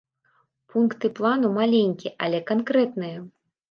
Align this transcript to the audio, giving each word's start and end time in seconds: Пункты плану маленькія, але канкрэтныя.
Пункты 0.75 1.13
плану 1.21 1.53
маленькія, 1.61 2.17
але 2.27 2.43
канкрэтныя. 2.53 3.17